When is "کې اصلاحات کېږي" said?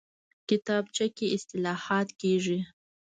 1.15-2.59